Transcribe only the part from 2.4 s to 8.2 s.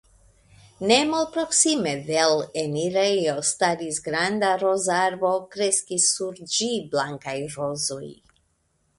enirejo staris granda rozarbo; kreskis sur ĝi blankaj rozoj.